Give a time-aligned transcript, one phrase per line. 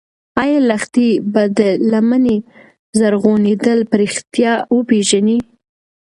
[0.43, 1.59] ایا لښتې به د
[1.91, 2.37] لمنې
[2.99, 5.37] زرغونېدل په رښتیا وپېژني؟